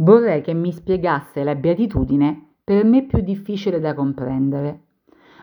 Vorrei 0.00 0.40
che 0.40 0.54
mi 0.54 0.72
spiegasse 0.72 1.44
la 1.44 1.54
beatitudine 1.54 2.54
per 2.64 2.84
me 2.84 3.04
più 3.04 3.20
difficile 3.20 3.80
da 3.80 3.92
comprendere. 3.92 4.84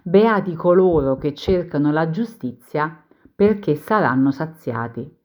Beati 0.02 0.56
coloro 0.56 1.16
che 1.18 1.36
cercano 1.36 1.92
la 1.92 2.10
giustizia 2.10 3.04
perché 3.36 3.76
saranno 3.76 4.32
saziati. 4.32 5.16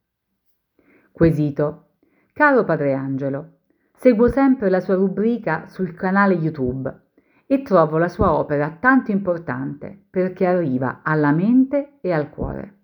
Quesito. 1.10 1.86
Caro 2.34 2.64
Padre 2.64 2.92
Angelo, 2.92 3.58
seguo 3.94 4.28
sempre 4.28 4.68
la 4.68 4.80
sua 4.80 4.96
rubrica 4.96 5.66
sul 5.66 5.94
canale 5.94 6.34
YouTube 6.34 6.94
e 7.46 7.62
trovo 7.62 7.96
la 7.96 8.08
sua 8.08 8.34
opera 8.34 8.76
tanto 8.80 9.12
importante 9.12 10.06
perché 10.10 10.44
arriva 10.46 11.00
alla 11.02 11.32
mente 11.32 11.98
e 12.02 12.12
al 12.12 12.28
cuore. 12.28 12.80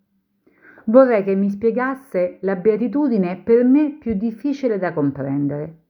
Vorrei 0.84 1.24
che 1.24 1.34
mi 1.34 1.50
spiegasse 1.50 2.38
la 2.40 2.56
beatitudine 2.56 3.42
per 3.44 3.64
me 3.64 3.98
più 3.98 4.14
difficile 4.14 4.78
da 4.78 4.94
comprendere. 4.94 5.87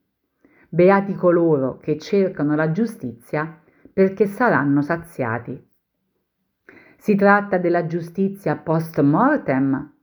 Beati 0.71 1.15
coloro 1.15 1.79
che 1.79 1.97
cercano 1.97 2.55
la 2.55 2.71
giustizia 2.73 3.59
perché 3.91 4.27
saranno 4.27 4.83
saziati. 4.83 5.67
Si 6.99 7.15
tratta 7.15 7.57
della 7.57 7.87
giustizia 7.87 8.55
post 8.57 9.01
mortem 9.01 9.95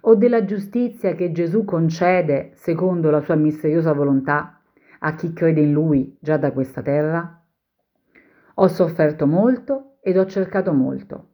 o 0.00 0.14
della 0.14 0.46
giustizia 0.46 1.14
che 1.14 1.32
Gesù 1.32 1.66
concede, 1.66 2.52
secondo 2.54 3.10
la 3.10 3.20
sua 3.20 3.34
misteriosa 3.34 3.92
volontà, 3.92 4.62
a 5.00 5.14
chi 5.14 5.34
crede 5.34 5.60
in 5.60 5.72
Lui 5.72 6.16
già 6.18 6.38
da 6.38 6.50
questa 6.50 6.80
terra? 6.80 7.44
Ho 8.54 8.68
sofferto 8.68 9.26
molto 9.26 9.98
ed 10.00 10.16
ho 10.16 10.24
cercato 10.24 10.72
molto, 10.72 11.28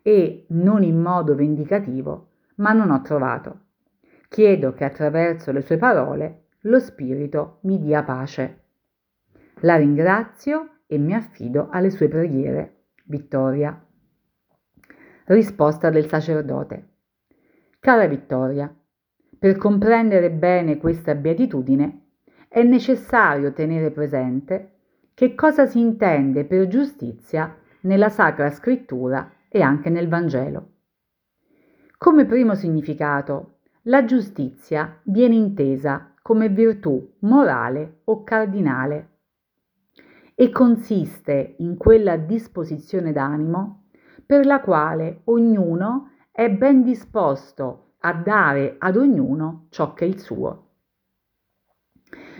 e 0.00 0.46
non 0.50 0.84
in 0.84 1.00
modo 1.00 1.34
vendicativo, 1.34 2.28
ma 2.56 2.72
non 2.72 2.92
ho 2.92 3.02
trovato. 3.02 3.62
Chiedo 4.28 4.74
che 4.74 4.84
attraverso 4.84 5.50
le 5.50 5.62
sue 5.62 5.76
parole 5.76 6.42
lo 6.68 6.78
Spirito 6.80 7.58
mi 7.62 7.78
dia 7.78 8.02
pace. 8.02 8.64
La 9.60 9.76
ringrazio 9.76 10.80
e 10.86 10.98
mi 10.98 11.14
affido 11.14 11.68
alle 11.70 11.90
sue 11.90 12.08
preghiere. 12.08 12.74
Vittoria. 13.04 13.84
Risposta 15.24 15.88
del 15.90 16.08
sacerdote. 16.08 16.88
Cara 17.80 18.06
Vittoria, 18.06 18.72
per 19.38 19.56
comprendere 19.56 20.30
bene 20.30 20.76
questa 20.76 21.14
beatitudine 21.14 22.06
è 22.48 22.62
necessario 22.62 23.52
tenere 23.52 23.90
presente 23.90 24.72
che 25.14 25.34
cosa 25.34 25.66
si 25.66 25.80
intende 25.80 26.44
per 26.44 26.66
giustizia 26.66 27.56
nella 27.82 28.10
Sacra 28.10 28.50
Scrittura 28.50 29.32
e 29.48 29.62
anche 29.62 29.88
nel 29.88 30.08
Vangelo. 30.08 30.72
Come 31.96 32.26
primo 32.26 32.54
significato, 32.54 33.60
la 33.82 34.04
giustizia 34.04 35.00
viene 35.04 35.34
intesa 35.34 36.14
come 36.28 36.50
virtù 36.50 37.14
morale 37.20 38.00
o 38.04 38.22
cardinale 38.22 39.12
e 40.34 40.50
consiste 40.50 41.54
in 41.60 41.78
quella 41.78 42.18
disposizione 42.18 43.12
d'animo 43.12 43.84
per 44.26 44.44
la 44.44 44.60
quale 44.60 45.22
ognuno 45.24 46.10
è 46.30 46.50
ben 46.50 46.82
disposto 46.82 47.94
a 48.00 48.12
dare 48.12 48.76
ad 48.78 48.98
ognuno 48.98 49.68
ciò 49.70 49.94
che 49.94 50.04
è 50.04 50.08
il 50.08 50.20
suo. 50.20 50.66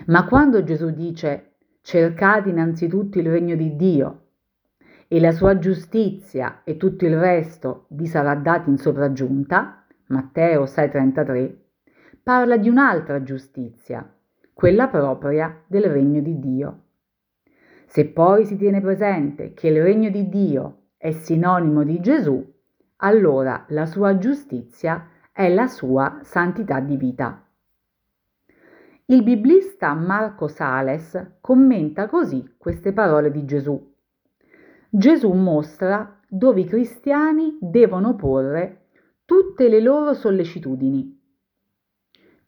Ma 0.05 0.27
quando 0.27 0.63
Gesù 0.63 0.91
dice 0.91 1.55
cercate 1.81 2.49
innanzitutto 2.49 3.17
il 3.17 3.27
regno 3.27 3.55
di 3.55 3.75
Dio 3.75 4.27
e 5.07 5.19
la 5.19 5.31
sua 5.31 5.57
giustizia 5.57 6.61
e 6.63 6.77
tutto 6.77 7.07
il 7.07 7.17
resto 7.17 7.87
vi 7.89 8.05
sarà 8.05 8.35
dato 8.35 8.69
in 8.69 8.77
sopraggiunta, 8.77 9.87
Matteo 10.09 10.65
6,33, 10.65 11.68
parla 12.29 12.57
di 12.57 12.69
un'altra 12.69 13.23
giustizia, 13.23 14.07
quella 14.53 14.87
propria 14.87 15.63
del 15.65 15.85
regno 15.85 16.21
di 16.21 16.37
Dio. 16.37 16.81
Se 17.87 18.05
poi 18.05 18.45
si 18.45 18.55
tiene 18.55 18.81
presente 18.81 19.55
che 19.55 19.69
il 19.69 19.81
regno 19.81 20.11
di 20.11 20.29
Dio 20.29 20.89
è 20.97 21.09
sinonimo 21.09 21.83
di 21.83 21.99
Gesù, 21.99 22.39
allora 22.97 23.65
la 23.69 23.87
sua 23.87 24.19
giustizia 24.19 25.07
è 25.31 25.51
la 25.51 25.65
sua 25.65 26.19
santità 26.21 26.79
di 26.79 26.97
vita. 26.97 27.43
Il 29.05 29.23
biblista 29.23 29.91
Marco 29.95 30.47
Sales 30.47 31.37
commenta 31.41 32.05
così 32.05 32.53
queste 32.59 32.93
parole 32.93 33.31
di 33.31 33.43
Gesù. 33.45 33.91
Gesù 34.87 35.31
mostra 35.31 36.19
dove 36.27 36.59
i 36.59 36.65
cristiani 36.65 37.57
devono 37.59 38.13
porre 38.13 38.89
tutte 39.25 39.67
le 39.67 39.81
loro 39.81 40.13
sollecitudini. 40.13 41.18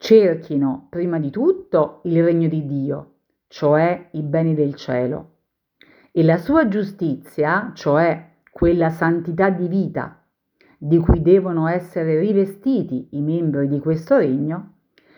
Cerchino 0.04 0.88
prima 0.90 1.20
di 1.20 1.30
tutto 1.30 2.02
il 2.06 2.24
regno 2.24 2.48
di 2.48 2.66
Dio, 2.66 3.18
cioè 3.48 4.10
i 4.14 4.24
beni 4.24 4.56
del 4.56 4.74
cielo, 4.74 5.36
e 6.12 6.24
la 6.24 6.38
sua 6.38 6.68
giustizia, 6.68 7.70
cioè 7.76 8.38
quella 8.50 8.90
santità 8.90 9.52
di 9.52 9.68
vita 9.68 10.26
di 10.80 10.98
cui 10.98 11.22
devono 11.22 11.68
essere 11.68 12.20
rivestiti 12.20 13.10
i 13.12 13.22
membri 13.22 13.68
di 13.68 13.80
questo 13.80 14.18
regno, 14.18 14.78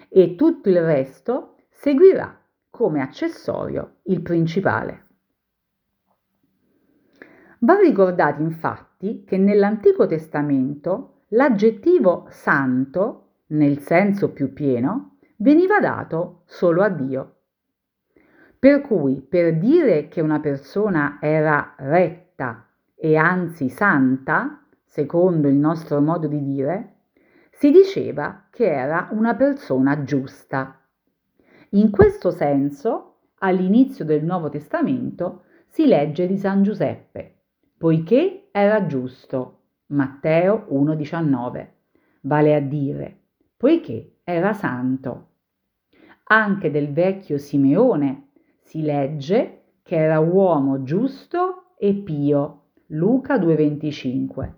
e 0.09 0.35
tutto 0.35 0.67
il 0.67 0.81
resto 0.81 1.55
seguirà 1.69 2.37
come 2.69 3.01
accessorio 3.01 3.99
il 4.03 4.21
principale. 4.21 5.05
Va 7.59 7.79
ricordato 7.79 8.41
infatti 8.41 9.23
che 9.23 9.37
nell'Antico 9.37 10.07
Testamento 10.07 11.21
l'aggettivo 11.29 12.27
santo, 12.31 13.22
nel 13.47 13.79
senso 13.79 14.31
più 14.31 14.53
pieno, 14.53 15.17
veniva 15.37 15.79
dato 15.79 16.43
solo 16.45 16.81
a 16.81 16.89
Dio. 16.89 17.35
Per 18.57 18.81
cui 18.81 19.21
per 19.21 19.57
dire 19.57 20.07
che 20.07 20.21
una 20.21 20.39
persona 20.39 21.17
era 21.19 21.75
retta 21.77 22.67
e 22.95 23.17
anzi 23.17 23.69
santa, 23.69 24.65
secondo 24.85 25.49
il 25.49 25.55
nostro 25.55 25.99
modo 25.99 26.27
di 26.27 26.41
dire, 26.41 26.93
si 27.51 27.71
diceva 27.71 28.47
che 28.49 28.71
era 28.71 29.09
una 29.11 29.35
persona 29.35 30.03
giusta. 30.03 30.79
In 31.71 31.91
questo 31.91 32.31
senso, 32.31 33.17
all'inizio 33.39 34.05
del 34.05 34.23
Nuovo 34.23 34.49
Testamento, 34.49 35.43
si 35.67 35.85
legge 35.85 36.27
di 36.27 36.37
San 36.37 36.63
Giuseppe, 36.63 37.41
poiché 37.77 38.49
era 38.51 38.85
giusto. 38.85 39.59
Matteo 39.87 40.67
1,19. 40.71 41.67
Vale 42.21 42.55
a 42.55 42.59
dire, 42.59 43.22
poiché 43.63 44.17
era 44.25 44.51
santo. 44.51 45.27
Anche 46.25 46.69
del 46.69 46.91
vecchio 46.91 47.37
Simeone 47.37 48.31
si 48.59 48.81
legge 48.81 49.77
che 49.83 49.95
era 49.95 50.19
uomo 50.19 50.83
giusto 50.83 51.75
e 51.77 51.93
pio. 51.93 52.71
Luca 52.87 53.37
2,25. 53.37 54.51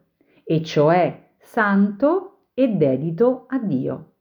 E 0.43 0.63
cioè 0.63 1.33
santo 1.37 2.47
e 2.55 2.67
dedito 2.69 3.45
a 3.47 3.59
Dio. 3.59 4.13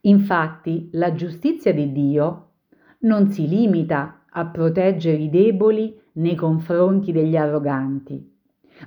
Infatti 0.00 0.88
la 0.92 1.12
giustizia 1.12 1.74
di 1.74 1.92
Dio 1.92 2.52
non 3.00 3.28
si 3.28 3.46
limita 3.46 4.24
a 4.30 4.46
proteggere 4.46 5.18
i 5.18 5.28
deboli 5.28 5.94
nei 6.12 6.36
confronti 6.36 7.12
degli 7.12 7.36
arroganti, 7.36 8.34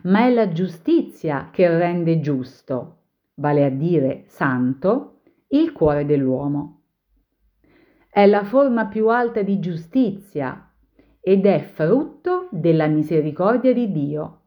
ma 0.06 0.26
è 0.26 0.34
la 0.34 0.52
giustizia 0.52 1.50
che 1.52 1.68
rende 1.70 2.20
giusto, 2.20 2.98
vale 3.40 3.66
a 3.66 3.70
dire 3.70 4.24
santo, 4.28 5.22
il 5.50 5.72
cuore 5.72 6.06
dell'uomo. 6.06 6.82
È 8.10 8.26
la 8.26 8.44
forma 8.44 8.88
più 8.88 9.10
alta 9.10 9.42
di 9.42 9.60
giustizia 9.60 10.74
ed 11.20 11.46
è 11.46 11.60
frutto 11.60 12.48
della 12.52 12.88
misericordia 12.88 13.74
di 13.74 13.92
Dio. 13.92 14.42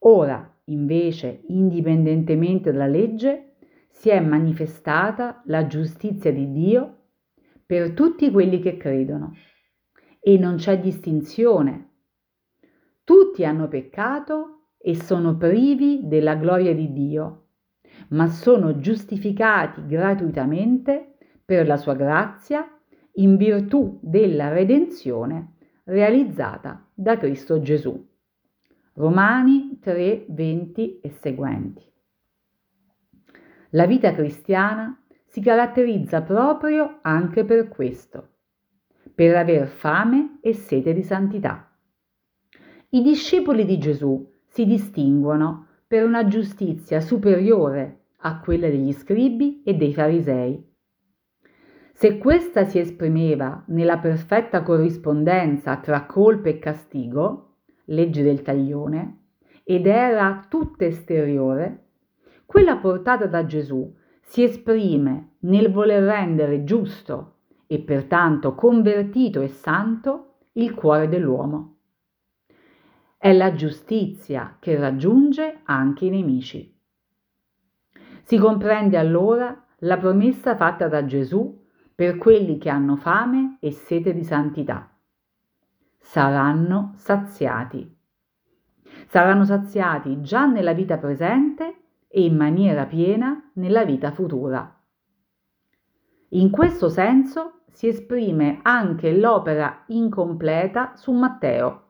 Ora, 0.00 0.60
invece, 0.64 1.42
indipendentemente 1.48 2.72
dalla 2.72 2.86
legge, 2.86 3.56
si 3.90 4.10
è 4.10 4.20
manifestata 4.20 5.42
la 5.46 5.66
giustizia 5.66 6.32
di 6.32 6.52
Dio 6.52 6.96
per 7.66 7.92
tutti 7.92 8.30
quelli 8.30 8.60
che 8.60 8.76
credono 8.76 9.34
e 10.20 10.38
non 10.38 10.56
c'è 10.56 10.78
distinzione. 10.78 11.88
Tutti 13.02 13.44
hanno 13.44 13.66
peccato 13.68 14.59
e 14.80 14.94
sono 14.94 15.36
privi 15.36 16.00
della 16.04 16.34
gloria 16.36 16.74
di 16.74 16.92
Dio, 16.92 17.46
ma 18.08 18.28
sono 18.28 18.78
giustificati 18.78 19.84
gratuitamente 19.86 21.16
per 21.44 21.66
la 21.66 21.76
sua 21.76 21.94
grazia 21.94 22.66
in 23.14 23.36
virtù 23.36 23.98
della 24.02 24.48
redenzione 24.48 25.56
realizzata 25.84 26.88
da 26.94 27.18
Cristo 27.18 27.60
Gesù. 27.60 28.08
Romani 28.94 29.78
3, 29.80 30.26
20 30.28 31.00
e 31.00 31.10
seguenti. 31.10 31.84
La 33.70 33.86
vita 33.86 34.12
cristiana 34.12 35.00
si 35.26 35.40
caratterizza 35.40 36.22
proprio 36.22 36.98
anche 37.02 37.44
per 37.44 37.68
questo 37.68 38.30
per 39.20 39.36
aver 39.36 39.66
fame 39.66 40.38
e 40.40 40.54
sete 40.54 40.94
di 40.94 41.02
santità. 41.02 41.70
I 42.88 43.02
discepoli 43.02 43.66
di 43.66 43.78
Gesù 43.78 44.29
si 44.50 44.66
distinguono 44.66 45.66
per 45.86 46.04
una 46.04 46.26
giustizia 46.26 47.00
superiore 47.00 47.98
a 48.18 48.40
quella 48.40 48.68
degli 48.68 48.92
scribi 48.92 49.62
e 49.64 49.74
dei 49.74 49.94
farisei. 49.94 50.68
Se 51.92 52.18
questa 52.18 52.64
si 52.64 52.78
esprimeva 52.78 53.62
nella 53.68 53.98
perfetta 53.98 54.62
corrispondenza 54.62 55.76
tra 55.76 56.06
colpa 56.06 56.48
e 56.48 56.58
castigo, 56.58 57.56
legge 57.86 58.22
del 58.22 58.42
taglione, 58.42 59.18
ed 59.64 59.86
era 59.86 60.46
tutta 60.48 60.84
esteriore, 60.84 61.88
quella 62.46 62.76
portata 62.76 63.26
da 63.26 63.44
Gesù 63.46 63.94
si 64.22 64.42
esprime 64.42 65.36
nel 65.40 65.70
voler 65.70 66.02
rendere 66.02 66.64
giusto 66.64 67.34
e 67.66 67.78
pertanto 67.80 68.54
convertito 68.54 69.40
e 69.40 69.48
santo 69.48 70.38
il 70.52 70.74
cuore 70.74 71.08
dell'uomo. 71.08 71.79
È 73.22 73.34
la 73.34 73.52
giustizia 73.52 74.56
che 74.58 74.78
raggiunge 74.78 75.60
anche 75.64 76.06
i 76.06 76.08
nemici. 76.08 76.74
Si 78.22 78.38
comprende 78.38 78.96
allora 78.96 79.62
la 79.80 79.98
promessa 79.98 80.56
fatta 80.56 80.88
da 80.88 81.04
Gesù 81.04 81.62
per 81.94 82.16
quelli 82.16 82.56
che 82.56 82.70
hanno 82.70 82.96
fame 82.96 83.58
e 83.60 83.72
sete 83.72 84.14
di 84.14 84.24
santità. 84.24 84.90
Saranno 85.98 86.94
saziati. 86.96 87.94
Saranno 89.08 89.44
saziati 89.44 90.22
già 90.22 90.46
nella 90.46 90.72
vita 90.72 90.96
presente 90.96 91.82
e 92.08 92.24
in 92.24 92.34
maniera 92.34 92.86
piena 92.86 93.50
nella 93.56 93.84
vita 93.84 94.12
futura. 94.12 94.82
In 96.30 96.50
questo 96.50 96.88
senso 96.88 97.64
si 97.70 97.86
esprime 97.86 98.60
anche 98.62 99.12
l'opera 99.12 99.84
incompleta 99.88 100.96
su 100.96 101.12
Matteo, 101.12 101.88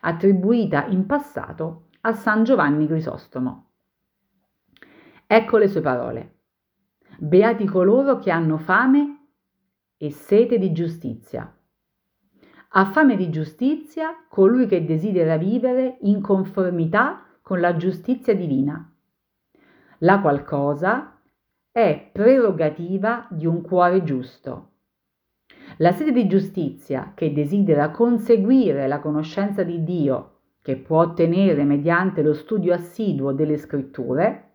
attribuita 0.00 0.86
in 0.86 1.06
passato 1.06 1.88
a 2.02 2.12
San 2.12 2.44
Giovanni 2.44 2.86
Crisostomo. 2.86 3.70
Ecco 5.26 5.56
le 5.58 5.68
sue 5.68 5.80
parole. 5.80 6.34
Beati 7.18 7.66
coloro 7.66 8.18
che 8.18 8.30
hanno 8.30 8.58
fame 8.58 9.28
e 9.96 10.10
sete 10.10 10.58
di 10.58 10.72
giustizia. 10.72 11.54
Ha 12.72 12.84
fame 12.86 13.16
di 13.16 13.30
giustizia 13.30 14.24
colui 14.28 14.66
che 14.66 14.84
desidera 14.84 15.36
vivere 15.36 15.98
in 16.02 16.20
conformità 16.20 17.24
con 17.42 17.60
la 17.60 17.76
giustizia 17.76 18.34
divina 18.34 18.90
la 20.02 20.20
qual 20.20 20.44
cosa 20.44 21.18
è 21.70 22.10
prerogativa 22.12 23.26
di 23.30 23.46
un 23.46 23.62
cuore 23.62 24.02
giusto. 24.02 24.68
La 25.80 25.92
sede 25.92 26.12
di 26.12 26.26
giustizia 26.26 27.12
che 27.14 27.32
desidera 27.32 27.90
conseguire 27.90 28.86
la 28.86 29.00
conoscenza 29.00 29.62
di 29.62 29.82
Dio, 29.82 30.40
che 30.60 30.76
può 30.76 31.00
ottenere 31.00 31.64
mediante 31.64 32.20
lo 32.20 32.34
studio 32.34 32.74
assiduo 32.74 33.32
delle 33.32 33.56
scritture, 33.56 34.50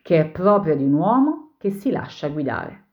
che 0.00 0.20
è 0.20 0.28
propria 0.28 0.76
di 0.76 0.84
un 0.84 0.92
uomo 0.92 1.54
che 1.58 1.70
si 1.70 1.90
lascia 1.90 2.28
guidare. 2.28 2.84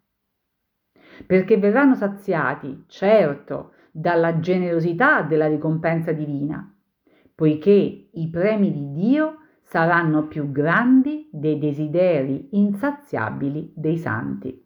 Perché 1.27 1.57
verranno 1.57 1.93
saziati, 1.93 2.85
certo, 2.87 3.73
dalla 3.91 4.39
generosità 4.39 5.21
della 5.21 5.45
ricompensa 5.45 6.13
divina, 6.13 6.75
poiché 7.35 8.09
i 8.11 8.27
premi 8.27 8.71
di 8.71 8.91
Dio 8.91 9.37
saranno 9.61 10.25
più 10.25 10.51
grandi 10.51 11.29
dei 11.31 11.59
desideri 11.59 12.47
insaziabili 12.53 13.71
dei 13.75 13.97
santi. 13.97 14.64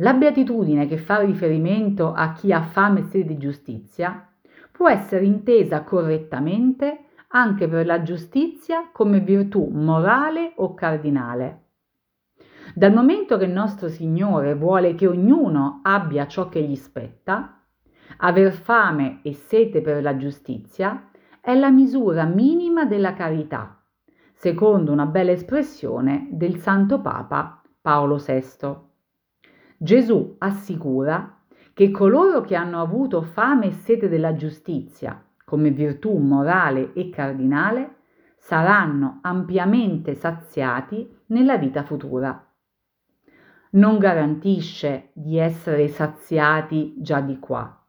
La 0.00 0.14
beatitudine 0.14 0.86
che 0.86 0.96
fa 0.96 1.20
riferimento 1.20 2.12
a 2.14 2.32
chi 2.32 2.52
ha 2.52 2.62
fame 2.62 3.00
e 3.00 3.02
sede 3.04 3.26
di 3.26 3.36
giustizia 3.36 4.26
può 4.72 4.88
essere 4.88 5.26
intesa 5.26 5.84
correttamente 5.84 7.04
anche 7.28 7.68
per 7.68 7.84
la 7.84 8.00
giustizia 8.02 8.88
come 8.92 9.20
virtù 9.20 9.68
morale 9.70 10.54
o 10.56 10.72
cardinale. 10.72 11.64
Dal 12.74 12.94
momento 12.94 13.36
che 13.36 13.44
il 13.44 13.50
nostro 13.50 13.88
Signore 13.88 14.54
vuole 14.54 14.94
che 14.94 15.06
ognuno 15.06 15.80
abbia 15.82 16.26
ciò 16.26 16.48
che 16.48 16.62
gli 16.62 16.76
spetta, 16.76 17.62
aver 18.18 18.52
fame 18.52 19.20
e 19.22 19.34
sete 19.34 19.82
per 19.82 20.02
la 20.02 20.16
giustizia 20.16 21.10
è 21.42 21.54
la 21.54 21.70
misura 21.70 22.24
minima 22.24 22.86
della 22.86 23.12
carità, 23.12 23.82
secondo 24.32 24.92
una 24.92 25.04
bella 25.04 25.32
espressione 25.32 26.28
del 26.30 26.56
Santo 26.56 27.02
Papa 27.02 27.60
Paolo 27.82 28.16
VI. 28.16 28.88
Gesù 29.82 30.34
assicura 30.36 31.38
che 31.72 31.90
coloro 31.90 32.42
che 32.42 32.54
hanno 32.54 32.82
avuto 32.82 33.22
fame 33.22 33.68
e 33.68 33.72
sete 33.72 34.10
della 34.10 34.34
giustizia 34.34 35.24
come 35.42 35.70
virtù 35.70 36.18
morale 36.18 36.92
e 36.92 37.08
cardinale 37.08 37.96
saranno 38.36 39.20
ampiamente 39.22 40.14
saziati 40.14 41.10
nella 41.28 41.56
vita 41.56 41.82
futura. 41.82 42.46
Non 43.70 43.96
garantisce 43.96 45.12
di 45.14 45.38
essere 45.38 45.88
saziati 45.88 46.96
già 46.98 47.22
di 47.22 47.38
qua. 47.38 47.82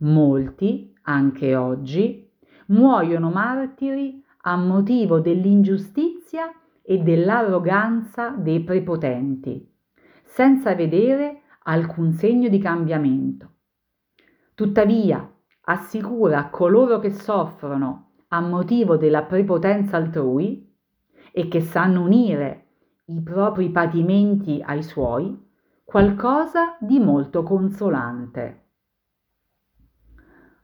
Molti, 0.00 0.94
anche 1.04 1.56
oggi, 1.56 2.30
muoiono 2.66 3.30
martiri 3.30 4.22
a 4.42 4.56
motivo 4.56 5.20
dell'ingiustizia 5.20 6.52
e 6.82 6.98
dell'arroganza 6.98 8.28
dei 8.36 8.62
prepotenti, 8.62 9.71
senza 10.32 10.74
vedere 10.74 11.42
alcun 11.64 12.12
segno 12.14 12.48
di 12.48 12.58
cambiamento. 12.58 13.50
Tuttavia, 14.54 15.30
assicura 15.64 16.38
a 16.38 16.48
coloro 16.48 16.98
che 17.00 17.10
soffrono 17.10 18.12
a 18.28 18.40
motivo 18.40 18.96
della 18.96 19.24
prepotenza 19.24 19.98
altrui 19.98 20.74
e 21.32 21.48
che 21.48 21.60
sanno 21.60 22.02
unire 22.02 22.66
i 23.06 23.20
propri 23.20 23.68
patimenti 23.70 24.62
ai 24.64 24.82
suoi, 24.82 25.38
qualcosa 25.84 26.78
di 26.80 26.98
molto 26.98 27.42
consolante. 27.42 28.60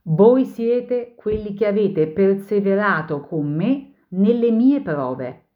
Voi 0.05 0.47
siete 0.47 1.15
quelli 1.15 1.53
che 1.53 1.67
avete 1.67 2.07
perseverato 2.09 3.21
con 3.21 3.55
me 3.55 3.97
nelle 4.09 4.51
mie 4.51 4.81
prove 4.81 5.49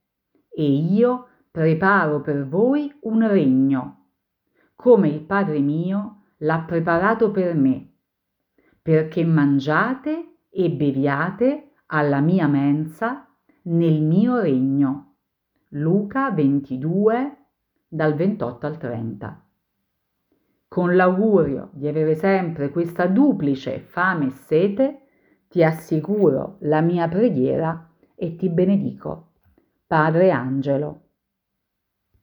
e 0.51 0.65
io 0.65 1.29
preparo 1.51 2.21
per 2.21 2.47
voi 2.47 2.95
un 3.03 3.27
regno, 3.27 4.02
come 4.83 5.09
il 5.09 5.21
Padre 5.21 5.61
mio 5.61 6.23
l'ha 6.39 6.65
preparato 6.67 7.31
per 7.31 7.55
me, 7.55 7.91
perché 8.83 9.25
mangiate 9.25 10.39
e 10.51 10.71
beviate 10.71 11.75
alla 11.87 12.21
mia 12.21 12.49
mensa 12.49 13.29
nel 13.63 14.03
mio 14.03 14.41
regno. 14.41 15.15
Luca 15.75 16.33
22 16.33 17.37
dal 17.87 18.15
28 18.15 18.67
al 18.67 18.77
30 18.77 19.47
con 20.73 20.97
l'augurio 20.97 21.69
di 21.75 21.87
avere 21.87 22.15
sempre 22.15 22.71
questa 22.71 23.07
duplice 23.07 23.79
fame 23.79 24.29
e 24.29 24.31
sete, 24.31 25.01
ti 25.51 25.63
assicuro 25.63 26.57
la 26.61 26.81
mia 26.81 27.07
preghiera 27.09 27.91
e 28.15 28.37
ti 28.37 28.49
benedico. 28.49 29.33
Padre 29.87 30.31
Angelo. 30.31 31.01